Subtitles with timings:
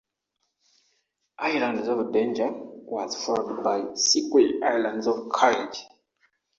[1.37, 5.85] "Islands of Danger" was followed by a sequel, "Islands of Courage".